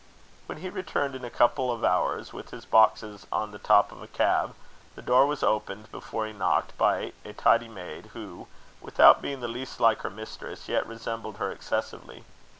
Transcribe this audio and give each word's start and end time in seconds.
When 0.47 0.57
he 0.57 0.71
returned 0.71 1.13
in 1.13 1.23
a 1.23 1.29
couple 1.29 1.71
of 1.71 1.85
hours, 1.85 2.33
with 2.33 2.49
his 2.49 2.65
boxes 2.65 3.27
on 3.31 3.51
the 3.51 3.59
top 3.59 3.91
of 3.91 4.01
a 4.01 4.07
cab, 4.07 4.55
the 4.95 5.01
door 5.03 5.27
was 5.27 5.43
opened, 5.43 5.91
before 5.91 6.25
he 6.25 6.33
knocked, 6.33 6.75
by 6.75 7.13
a 7.23 7.33
tidy 7.33 7.69
maid, 7.69 8.07
who, 8.13 8.47
without 8.81 9.21
being 9.21 9.41
the 9.41 9.47
least 9.47 9.79
like 9.79 10.01
her 10.01 10.09
mistress, 10.09 10.67
yet 10.67 10.87
resembled 10.87 11.37
her 11.37 11.51
excessively. 11.51 12.23